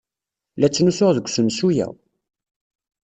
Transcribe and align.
La 0.59 0.67
ttnusuɣ 0.69 1.11
deg 1.13 1.25
usensu-a. 1.27 1.87